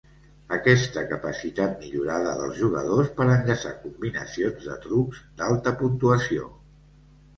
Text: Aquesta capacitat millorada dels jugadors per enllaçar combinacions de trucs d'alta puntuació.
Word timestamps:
Aquesta 0.55 1.01
capacitat 1.09 1.75
millorada 1.83 2.31
dels 2.41 2.57
jugadors 2.63 3.11
per 3.19 3.27
enllaçar 3.35 3.75
combinacions 3.85 4.67
de 4.73 4.79
trucs 4.87 5.23
d'alta 5.43 5.75
puntuació. 5.83 6.53